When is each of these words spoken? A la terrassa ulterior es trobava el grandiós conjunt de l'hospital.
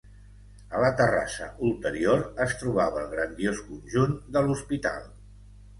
A 0.77 0.79
la 0.83 0.89
terrassa 1.01 1.49
ulterior 1.69 2.25
es 2.47 2.57
trobava 2.63 3.05
el 3.05 3.09
grandiós 3.15 3.65
conjunt 3.71 4.21
de 4.39 4.47
l'hospital. 4.49 5.11